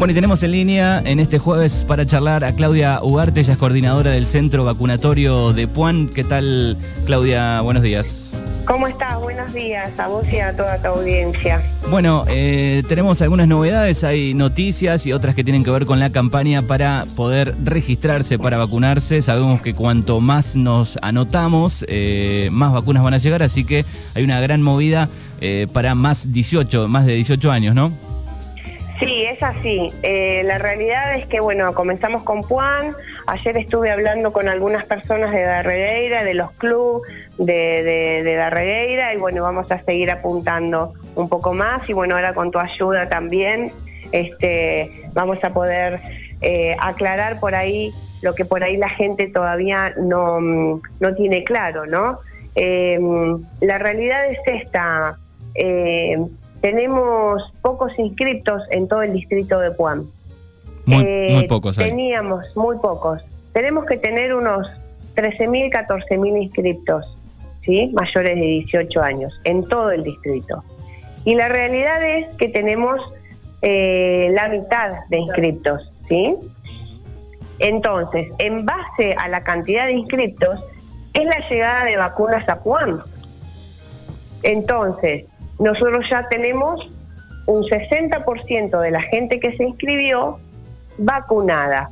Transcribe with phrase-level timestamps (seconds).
[0.00, 3.58] Bueno, y tenemos en línea en este jueves para charlar a Claudia Ugarte, ella es
[3.58, 6.08] coordinadora del Centro Vacunatorio de Puan.
[6.08, 7.60] ¿Qué tal, Claudia?
[7.60, 8.24] Buenos días.
[8.64, 9.20] ¿Cómo estás?
[9.20, 11.60] Buenos días a vos y a toda tu audiencia.
[11.90, 16.08] Bueno, eh, tenemos algunas novedades, hay noticias y otras que tienen que ver con la
[16.08, 19.20] campaña para poder registrarse para vacunarse.
[19.20, 24.24] Sabemos que cuanto más nos anotamos, eh, más vacunas van a llegar, así que hay
[24.24, 25.10] una gran movida
[25.42, 27.92] eh, para más 18, más de 18 años, ¿no?
[29.00, 29.88] Sí, es así.
[30.02, 32.92] Eh, la realidad es que, bueno, comenzamos con Puan.
[33.26, 39.14] Ayer estuve hablando con algunas personas de Darregueira, de los clubes de, de, de Darregueira,
[39.14, 41.88] y bueno, vamos a seguir apuntando un poco más.
[41.88, 43.72] Y bueno, ahora con tu ayuda también,
[44.12, 46.02] este, vamos a poder
[46.42, 51.86] eh, aclarar por ahí lo que por ahí la gente todavía no, no tiene claro,
[51.86, 52.18] ¿no?
[52.54, 52.98] Eh,
[53.62, 55.16] la realidad es esta.
[55.54, 56.18] Eh,
[56.60, 60.10] tenemos pocos inscriptos en todo el distrito de Puan.
[60.86, 61.76] Muy, muy pocos.
[61.76, 63.22] Teníamos muy pocos.
[63.52, 64.68] Tenemos que tener unos
[65.14, 67.16] 13.000, 14.000 inscriptos,
[67.64, 67.90] ¿sí?
[67.94, 70.64] mayores de 18 años, en todo el distrito.
[71.24, 73.00] Y la realidad es que tenemos
[73.62, 76.36] eh, la mitad de inscriptos, ¿sí?
[77.58, 80.60] Entonces, en base a la cantidad de inscriptos,
[81.12, 83.02] es la llegada de vacunas a Puan.
[84.42, 85.24] Entonces,
[85.60, 86.88] nosotros ya tenemos
[87.46, 90.38] un 60% de la gente que se inscribió
[90.96, 91.90] vacunada.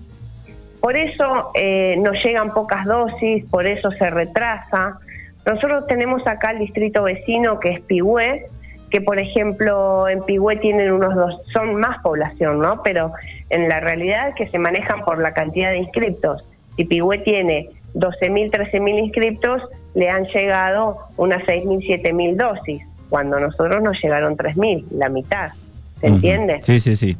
[0.80, 4.98] Por eso eh, nos llegan pocas dosis, por eso se retrasa.
[5.44, 8.46] Nosotros tenemos acá el distrito vecino que es Pigüé,
[8.90, 12.82] que por ejemplo en Pigüé tienen unos dos, son más población, ¿no?
[12.82, 13.12] Pero
[13.50, 16.42] en la realidad que se manejan por la cantidad de inscriptos.
[16.76, 23.82] Si Pigüé tiene 12.000, 13.000 inscriptos, le han llegado unas 6.000, 7.000 dosis cuando nosotros
[23.82, 25.52] nos llegaron 3.000, la mitad.
[26.00, 26.62] ¿Se entiende?
[26.62, 27.16] Sí, sí, sí.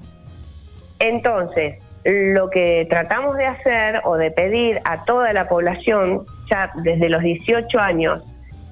[0.99, 7.09] Entonces, lo que tratamos de hacer o de pedir a toda la población, ya desde
[7.09, 8.23] los 18 años,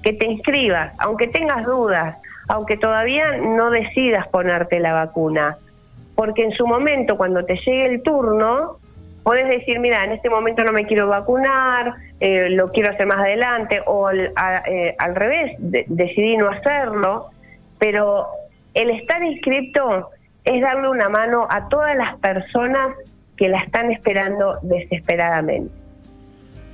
[0.01, 2.15] que te inscribas, aunque tengas dudas,
[2.47, 5.57] aunque todavía no decidas ponerte la vacuna,
[6.15, 8.79] porque en su momento, cuando te llegue el turno,
[9.27, 13.19] puedes decir, mira, en este momento no me quiero vacunar, eh, lo quiero hacer más
[13.19, 17.31] adelante, o al, eh, revés, de, decidí no hacerlo,
[17.77, 18.27] pero
[18.73, 20.11] el estar inscrito
[20.45, 22.95] es darle una mano a todas las personas
[23.35, 25.73] que la están esperando desesperadamente.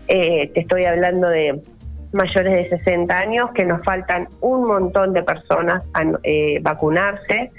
[0.07, 1.59] Eh, te estoy hablando de
[2.11, 7.49] mayores de 60 años, que nos faltan un montón de personas a eh, vacunarse.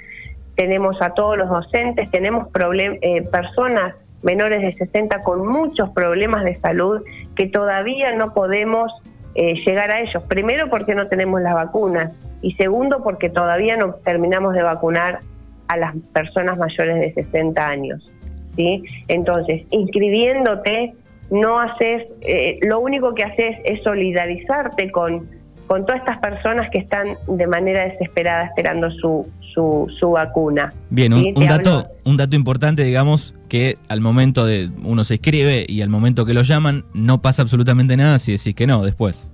[0.55, 6.55] Tenemos a todos los docentes, tenemos eh, personas menores de 60 con muchos problemas de
[6.55, 7.03] salud
[7.35, 8.91] que todavía no podemos
[9.35, 10.23] eh, llegar a ellos.
[10.23, 15.19] Primero porque no tenemos las vacunas y segundo porque todavía no terminamos de vacunar
[15.67, 18.11] a las personas mayores de 60 años.
[18.55, 18.83] ¿sí?
[19.07, 20.95] Entonces, inscribiéndote,
[21.29, 25.29] no haces, eh, lo único que haces es solidarizarte con,
[25.67, 30.71] con todas estas personas que están de manera desesperada esperando su, su, su vacuna.
[30.89, 35.65] Bien, un, un dato, un dato importante, digamos, que al momento de uno se inscribe
[35.67, 39.27] y al momento que lo llaman, no pasa absolutamente nada si decís que no después.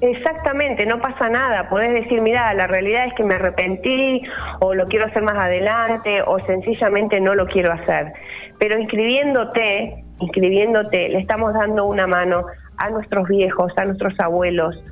[0.00, 1.68] Exactamente, no pasa nada.
[1.68, 4.22] Podés decir, mira, la realidad es que me arrepentí
[4.60, 8.12] o lo quiero hacer más adelante o sencillamente no lo quiero hacer.
[8.58, 12.46] Pero inscribiéndote, inscribiéndote, le estamos dando una mano
[12.78, 14.82] a nuestros viejos, a nuestros abuelos,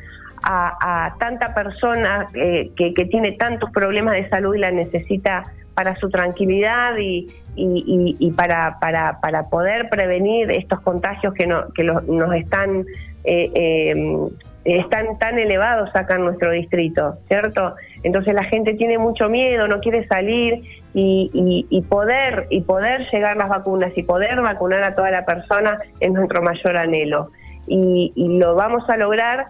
[0.42, 5.42] a, a tanta persona eh, que, que, tiene tantos problemas de salud y la necesita
[5.74, 11.84] para su tranquilidad y, y, para, para, para, poder prevenir estos contagios que, no, que
[11.84, 12.84] los, nos están
[13.22, 14.28] eh, eh,
[14.64, 17.76] están tan elevados acá en nuestro distrito, ¿cierto?
[18.02, 20.62] Entonces la gente tiene mucho miedo, no quiere salir
[20.94, 25.78] y, y, poder y poder llegar las vacunas y poder vacunar a toda la persona
[26.00, 27.30] es nuestro mayor anhelo.
[27.66, 29.46] Y lo vamos a lograr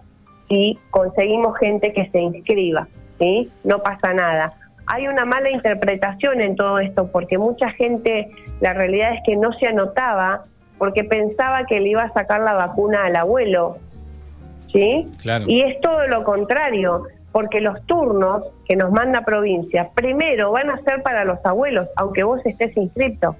[0.48, 2.88] si conseguimos gente que se inscriba,
[3.18, 3.50] ¿sí?
[3.64, 4.52] No pasa nada.
[4.86, 8.30] Hay una mala interpretación en todo esto porque mucha gente,
[8.60, 10.44] la realidad es que no se anotaba
[10.78, 13.78] porque pensaba que le iba a sacar la vacuna al abuelo
[14.72, 15.06] ¿sí?
[15.22, 15.44] Claro.
[15.48, 20.78] Y es todo lo contrario, porque los turnos que nos manda provincia, primero van a
[20.82, 23.36] ser para los abuelos, aunque vos estés inscrito,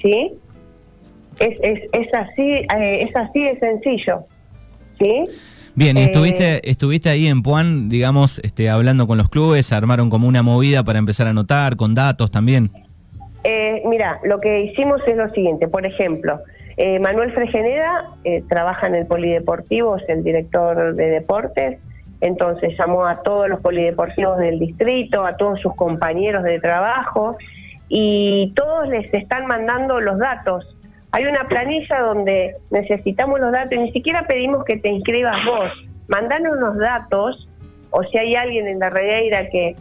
[0.00, 0.38] ¿sí?
[1.38, 4.24] Es, es, es así, eh, es así de sencillo,
[4.98, 5.28] ¿sí?
[5.76, 10.26] Bien, estuviste, eh, estuviste ahí en Puan, digamos, este, hablando con los clubes, armaron como
[10.26, 12.70] una movida para empezar a anotar, con datos también.
[13.44, 16.40] Eh, mira, lo que hicimos es lo siguiente, por ejemplo,
[16.76, 21.78] eh, Manuel Fregeneda eh, trabaja en el Polideportivo, es el director de deportes,
[22.20, 27.36] entonces llamó a todos los polideportivos del distrito, a todos sus compañeros de trabajo
[27.88, 30.75] y todos les están mandando los datos.
[31.16, 35.70] Hay una planilla donde necesitamos los datos ni siquiera pedimos que te inscribas vos.
[36.08, 37.48] Mandanos los datos
[37.88, 39.76] o si hay alguien en la regueira que,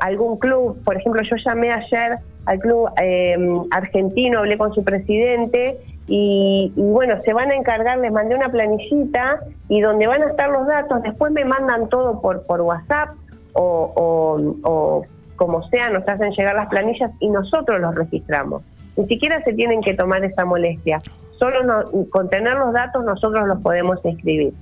[0.00, 5.78] algún club, por ejemplo, yo llamé ayer al club em, argentino, hablé con su presidente
[6.06, 9.40] y, bueno, se van a encargar, les mandé una planillita
[9.70, 13.12] y donde van a estar los datos, después me mandan todo por, por WhatsApp
[13.54, 15.02] o,
[15.36, 18.62] como sea, nos hacen llegar las planillas y nosotros los registramos.
[18.98, 21.00] Ni siquiera se tienen que tomar esa molestia.
[21.38, 24.52] Solo con tener los datos nosotros los podemos inscribir.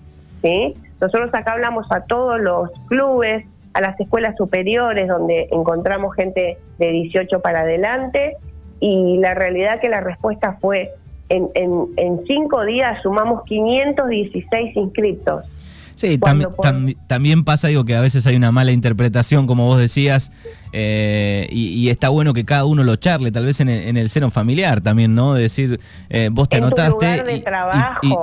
[0.43, 0.75] ¿sí?
[1.00, 6.93] Nosotros acá hablamos a todos los clubes, a las escuelas superiores donde encontramos gente de
[6.93, 8.37] 18 para adelante
[8.79, 10.93] y la realidad que la respuesta fue
[11.31, 15.50] en, en, cinco días sumamos 516 inscriptos.
[15.97, 20.31] Sí, también pasa, digo, que a veces hay una mala interpretación, como vos decías,
[20.73, 24.81] eh, y, está bueno que cada uno lo charle, tal vez en el, seno familiar
[24.81, 25.35] también, ¿no?
[25.35, 27.43] De decir, eh, vos te anotaste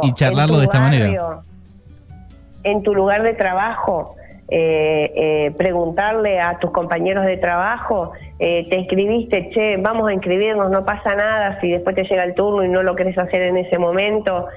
[0.03, 1.41] y, charlarlo de esta manera
[2.63, 4.15] en tu lugar de trabajo,
[4.49, 10.69] eh, eh, preguntarle a tus compañeros de trabajo, eh, te inscribiste, che, vamos a inscribirnos,
[10.71, 13.57] no pasa nada si después te llega el turno y no lo querés hacer en
[13.57, 14.47] ese momento.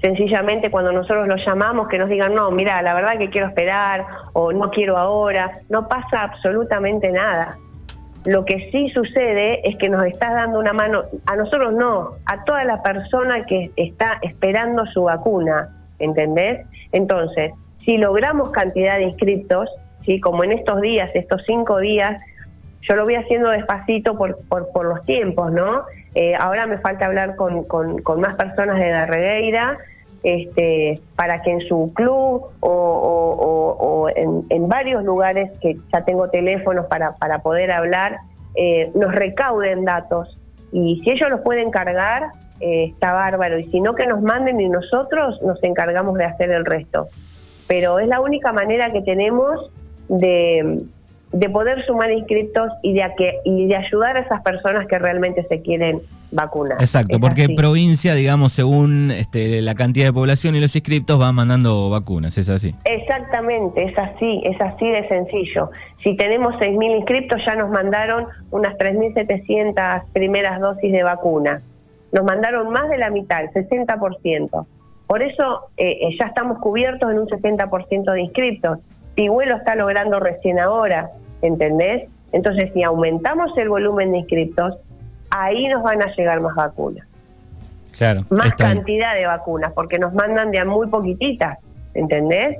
[0.00, 4.06] Sencillamente cuando nosotros los llamamos que nos digan, no, mira, la verdad que quiero esperar
[4.32, 7.56] o no quiero ahora, no pasa absolutamente nada.
[8.24, 12.44] Lo que sí sucede es que nos estás dando una mano, a nosotros no, a
[12.44, 15.68] toda la persona que está esperando su vacuna,
[16.00, 16.66] ¿entendés?
[16.90, 17.52] Entonces,
[17.84, 19.70] si logramos cantidad de inscriptos,
[20.04, 20.18] ¿sí?
[20.20, 22.20] como en estos días, estos cinco días,
[22.80, 25.84] yo lo voy haciendo despacito por, por, los tiempos, ¿no?
[26.18, 27.66] Eh, ahora me falta hablar con,
[28.18, 29.76] más personas de la regueira,
[30.22, 37.14] este, para que en su club o, en, varios lugares que ya tengo teléfonos para,
[37.16, 38.16] para poder hablar,
[38.54, 40.38] eh, nos recauden datos.
[40.72, 42.30] Y si ellos los pueden cargar,
[42.60, 43.58] eh, está bárbaro.
[43.58, 47.08] Y si no, que nos manden y nosotros nos encargamos de hacer el resto.
[47.68, 49.70] Pero es la única manera que tenemos
[50.08, 50.80] de,
[51.32, 55.44] de poder sumar inscriptos y de, que, y de ayudar a esas personas que realmente
[55.48, 56.00] se quieren
[56.32, 56.78] vacunar.
[56.80, 61.90] Exacto, porque provincia, digamos, según este, la cantidad de población y los inscriptos, va mandando
[61.90, 62.74] vacunas, ¿es así?
[62.84, 65.70] Exactamente, es así, es así de sencillo.
[66.02, 71.60] Si tenemos 6.000 inscriptos, ya nos mandaron unas 3.700 primeras dosis de vacuna
[72.12, 74.66] nos mandaron más de la mitad, el 60%.
[75.06, 78.78] Por eso eh, eh, ya estamos cubiertos en un 60% de inscriptos.
[79.16, 81.10] Pigüelo está logrando recién ahora,
[81.42, 82.06] ¿entendés?
[82.30, 84.76] Entonces, si aumentamos el volumen de inscriptos,
[85.30, 87.06] ahí nos van a llegar más vacunas.
[87.96, 88.24] Claro.
[88.28, 91.58] Más cantidad de vacunas, porque nos mandan de a muy poquititas,
[91.94, 92.58] ¿entendés?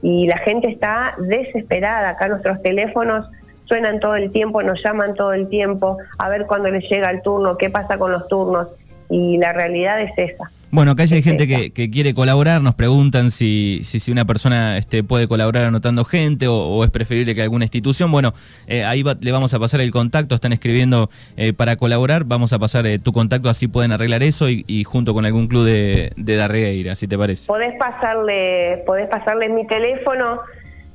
[0.00, 2.10] Y la gente está desesperada.
[2.10, 3.28] Acá nuestros teléfonos
[3.64, 7.20] suenan todo el tiempo, nos llaman todo el tiempo, a ver cuándo les llega el
[7.20, 8.68] turno, qué pasa con los turnos
[9.10, 10.50] y la realidad es esa.
[10.70, 15.26] Bueno, acá hay gente que, quiere colaborar, nos preguntan si, si, una persona este, puede
[15.26, 18.12] colaborar anotando gente o, es preferible que alguna institución.
[18.12, 18.34] Bueno,
[18.66, 22.58] eh, ahí le vamos a pasar el contacto, están escribiendo eh, para colaborar, vamos a
[22.58, 26.36] pasar eh, tu contacto, así pueden arreglar eso y, junto con algún club de, de
[26.36, 27.46] Darregueira, si te parece.
[27.46, 30.40] Podés pasarle, podés pasarle mi teléfono,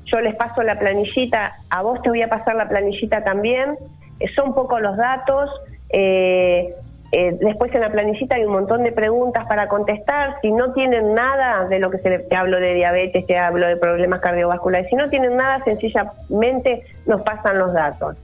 [0.06, 3.76] yo les paso la planillita, a vos te voy a pasar la planillita también,
[4.36, 5.50] son poco los datos.
[5.90, 6.74] Eh,
[7.14, 10.38] eh, después en la planillita hay un montón de preguntas para contestar.
[10.42, 13.68] Si no tienen nada de lo que se le, te hablo de diabetes, te hablo
[13.68, 18.16] de problemas cardiovasculares, si no tienen nada, sencillamente nos pasan los datos.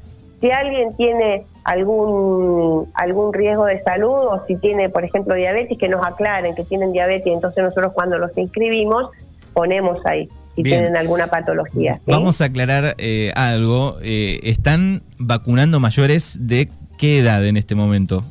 [0.42, 5.88] Si alguien tiene algún algún riesgo de salud o si tiene, por ejemplo, diabetes, que
[5.88, 9.12] nos aclaren que tienen diabetes, entonces nosotros cuando los inscribimos
[9.54, 12.02] ponemos ahí si tienen alguna patología.
[12.08, 13.98] Vamos a aclarar eh, algo.
[14.02, 18.24] Eh, ¿Están vacunando mayores de qué edad en este momento?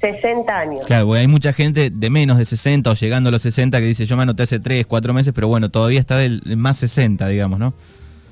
[0.00, 0.86] 60 años.
[0.86, 3.86] Claro, porque hay mucha gente de menos de 60 o llegando a los 60 que
[3.86, 7.28] dice yo me anoté hace 3, 4 meses, pero bueno, todavía está del más 60,
[7.28, 7.74] digamos, ¿no?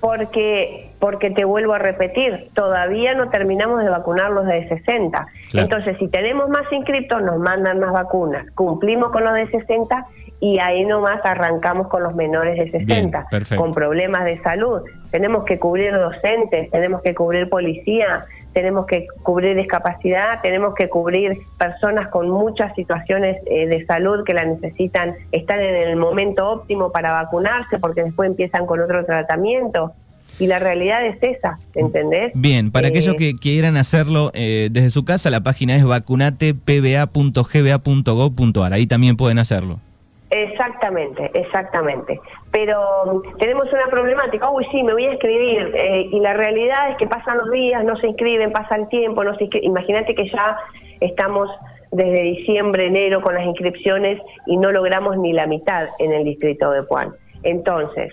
[0.00, 5.26] Porque, porque te vuelvo a repetir, todavía no terminamos de vacunar los de 60.
[5.54, 8.46] Entonces, si tenemos más inscriptos, nos mandan más vacunas.
[8.54, 10.06] Cumplimos con los de 60
[10.40, 14.82] y ahí nomás arrancamos con los menores de 60, con problemas de salud.
[15.10, 21.38] Tenemos que cubrir docentes, tenemos que cubrir policía, tenemos que cubrir discapacidad, tenemos que cubrir
[21.59, 26.90] personas con muchas situaciones eh, de salud que la necesitan, están en el momento óptimo
[26.90, 29.93] para vacunarse porque después empiezan con otro tratamiento.
[30.40, 32.31] Y la realidad es esa, ¿entendés?
[32.35, 38.73] Bien, para aquellos eh, que quieran hacerlo eh, desde su casa, la página es vacunatepba.gba.gov.ar.
[38.73, 39.81] Ahí también pueden hacerlo.
[40.30, 42.20] Exactamente, exactamente.
[42.50, 46.90] Pero mm, tenemos una problemática, uy, sí, me voy a inscribir, eh, y la realidad
[46.90, 50.28] es que pasan los días, no se inscriben, pasa el tiempo, no se Imagínate que
[50.28, 50.58] ya
[51.00, 51.50] estamos
[51.90, 56.70] desde diciembre, enero con las inscripciones y no logramos ni la mitad en el distrito
[56.70, 57.14] de Puan.
[57.42, 58.12] Entonces,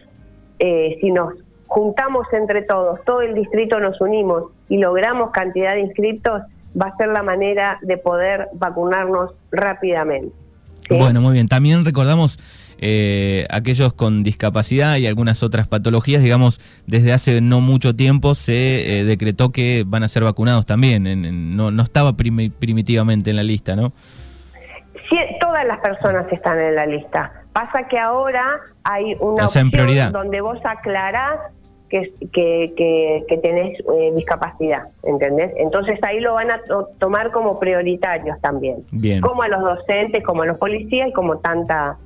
[0.59, 1.33] eh, si nos
[1.67, 6.43] juntamos entre todos, todo el distrito nos unimos y logramos cantidad de inscriptos,
[6.79, 10.44] va a ser la manera de poder vacunarnos rápidamente.
[10.89, 11.47] Bueno, muy bien.
[11.47, 12.39] También recordamos
[12.77, 18.99] eh, aquellos con discapacidad y algunas otras patologías, digamos, desde hace no mucho tiempo se
[18.99, 21.55] eh, decretó que van a ser vacunados también.
[21.55, 23.93] no, no estaba primitivamente en la lista, ¿no?
[25.09, 27.31] Sí, todas las personas están en la lista.
[27.53, 31.39] Pasa que ahora hay una opción donde vos aclarás
[31.89, 35.53] que, que, que, tenés eh, discapacidad, ¿entendés?
[35.57, 36.61] Entonces ahí lo van a
[36.99, 38.83] tomar como prioritarios también.
[38.91, 39.21] Bien.
[39.21, 41.97] Como a los docentes, como a los policías y como tanta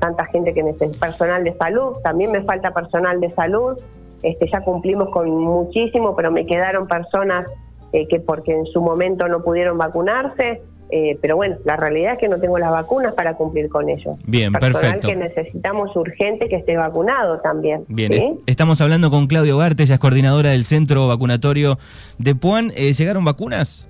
[0.00, 3.78] tanta gente que necesita personal de salud, también me falta personal de salud,
[4.22, 7.46] este ya cumplimos con muchísimo, pero me quedaron personas
[7.92, 12.18] eh, que porque en su momento no pudieron vacunarse, eh, pero bueno, la realidad es
[12.18, 14.16] que no tengo las vacunas para cumplir con ellos.
[14.26, 15.08] Bien, Personal perfecto.
[15.08, 17.84] que necesitamos urgente que esté vacunado también.
[17.88, 21.78] Bien, estamos hablando con Claudio Garte, ella es coordinadora del Centro Vacunatorio
[22.18, 22.70] de Puan.
[22.76, 23.88] Eh, ¿Llegaron vacunas?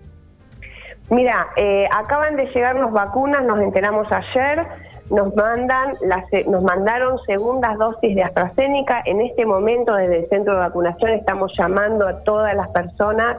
[1.10, 4.66] Mira, eh, acaban de llegarnos vacunas, nos enteramos ayer,
[5.10, 9.02] nos mandan las, nos mandaron segundas dosis de AstraZeneca.
[9.04, 13.36] En este momento desde el centro de vacunación estamos llamando a todas las personas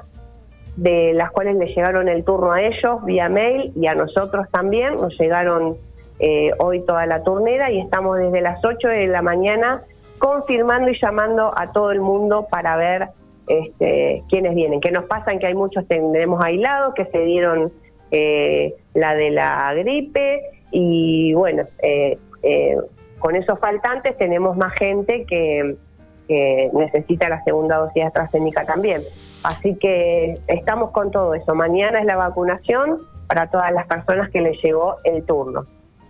[0.75, 4.95] de las cuales le llegaron el turno a ellos vía mail y a nosotros también.
[4.95, 5.77] Nos llegaron
[6.19, 9.83] eh, hoy toda la turnera y estamos desde las 8 de la mañana
[10.19, 13.09] confirmando y llamando a todo el mundo para ver
[13.47, 14.81] este, quiénes vienen.
[14.81, 17.71] Que nos pasan que hay muchos tenemos aislados que se dieron
[18.11, 20.41] eh, la de la gripe
[20.71, 22.17] y bueno, eh,
[23.19, 25.77] con esos faltantes tenemos más gente que,
[26.27, 29.01] que necesita la segunda dosis de también.
[29.43, 31.53] Así que estamos con todo eso.
[31.55, 35.63] Mañana es la vacunación para todas las personas que les llegó el turno.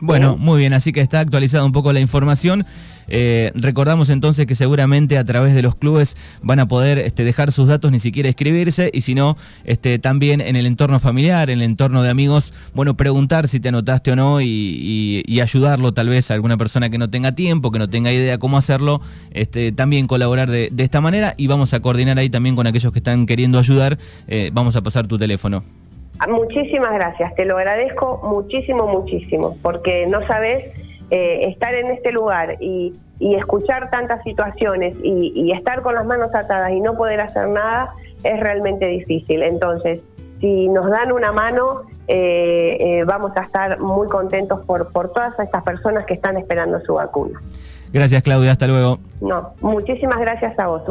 [0.05, 2.65] Bueno, muy bien, así que está actualizada un poco la información.
[3.07, 7.51] Eh, recordamos entonces que seguramente a través de los clubes van a poder este, dejar
[7.51, 11.59] sus datos, ni siquiera escribirse, y si no, este, también en el entorno familiar, en
[11.59, 16.31] el entorno de amigos, bueno, preguntar si te anotaste o no y, ayudarlo tal vez
[16.31, 20.07] a alguna persona que no tenga tiempo, que no tenga idea cómo hacerlo, este, también
[20.07, 23.59] colaborar de, esta manera y vamos a coordinar ahí también con aquellos que están queriendo
[23.59, 23.97] ayudar.
[24.27, 25.63] Eh, vamos a pasar tu teléfono.
[26.19, 30.65] Ah, muchísimas gracias, te lo agradezco muchísimo, muchísimo, porque no sabes
[31.11, 36.71] eh, estar en este lugar y, escuchar tantas situaciones y, estar con las manos atadas
[36.71, 37.93] y no poder hacer nada
[38.23, 39.41] es realmente difícil.
[39.41, 40.01] Entonces,
[40.41, 45.39] si nos dan una mano, eh, eh, vamos a estar muy contentos por, por todas
[45.39, 47.39] estas personas que están esperando su vacuna.
[47.93, 48.51] Gracias, Claudia.
[48.51, 48.99] Hasta luego.
[49.21, 50.83] No, muchísimas gracias a vos.